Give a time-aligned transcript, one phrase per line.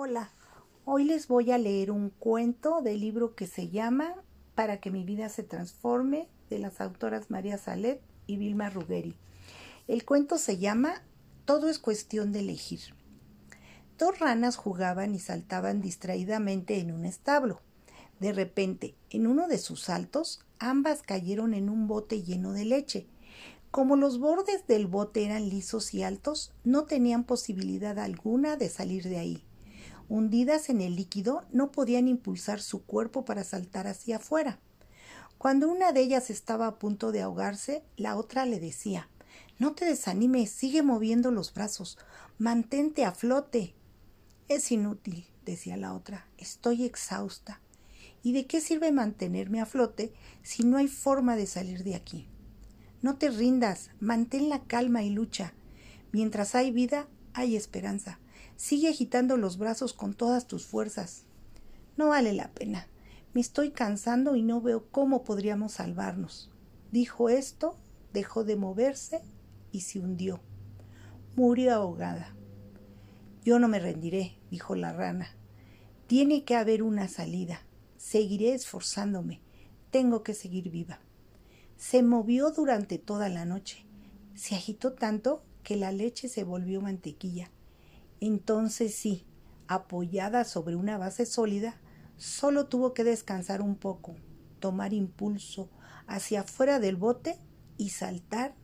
[0.00, 0.30] Hola,
[0.84, 4.14] hoy les voy a leer un cuento del libro que se llama
[4.54, 9.16] Para que mi vida se transforme de las autoras María Salet y Vilma Ruggeri.
[9.88, 11.02] El cuento se llama
[11.44, 12.78] Todo es cuestión de elegir.
[13.98, 17.60] Dos ranas jugaban y saltaban distraídamente en un establo.
[18.20, 23.08] De repente, en uno de sus saltos, ambas cayeron en un bote lleno de leche.
[23.72, 29.02] Como los bordes del bote eran lisos y altos, no tenían posibilidad alguna de salir
[29.02, 29.47] de ahí
[30.08, 34.58] hundidas en el líquido, no podían impulsar su cuerpo para saltar hacia afuera.
[35.38, 39.08] Cuando una de ellas estaba a punto de ahogarse, la otra le decía
[39.58, 41.98] No te desanimes, sigue moviendo los brazos,
[42.38, 43.74] mantente a flote.
[44.48, 47.60] Es inútil, decía la otra, estoy exhausta.
[48.22, 52.26] ¿Y de qué sirve mantenerme a flote si no hay forma de salir de aquí?
[53.00, 55.54] No te rindas, mantén la calma y lucha.
[56.10, 58.18] Mientras hay vida, hay esperanza.
[58.58, 61.22] Sigue agitando los brazos con todas tus fuerzas.
[61.96, 62.88] No vale la pena.
[63.32, 66.50] Me estoy cansando y no veo cómo podríamos salvarnos.
[66.90, 67.78] Dijo esto,
[68.12, 69.22] dejó de moverse
[69.70, 70.40] y se hundió.
[71.36, 72.34] Murió ahogada.
[73.44, 75.28] Yo no me rendiré, dijo la rana.
[76.08, 77.62] Tiene que haber una salida.
[77.96, 79.40] Seguiré esforzándome.
[79.92, 80.98] Tengo que seguir viva.
[81.76, 83.86] Se movió durante toda la noche.
[84.34, 87.52] Se agitó tanto que la leche se volvió mantequilla.
[88.20, 89.24] Entonces sí,
[89.68, 91.80] apoyada sobre una base sólida,
[92.16, 94.16] solo tuvo que descansar un poco,
[94.58, 95.70] tomar impulso
[96.06, 97.38] hacia afuera del bote
[97.76, 98.54] y saltar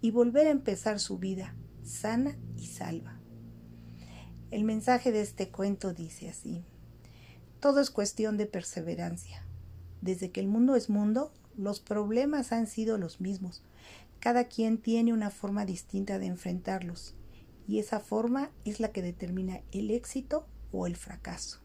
[0.00, 1.54] y volver a empezar su vida
[1.84, 3.20] sana y salva.
[4.50, 6.64] El mensaje de este cuento dice así,
[7.60, 9.46] todo es cuestión de perseverancia.
[10.00, 13.62] Desde que el mundo es mundo, los problemas han sido los mismos.
[14.18, 17.14] Cada quien tiene una forma distinta de enfrentarlos
[17.66, 21.60] y esa forma es la que determina el éxito o el fracaso.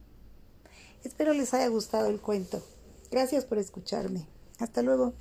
[1.03, 2.61] Espero les haya gustado el cuento.
[3.11, 4.27] Gracias por escucharme.
[4.59, 5.13] Hasta luego.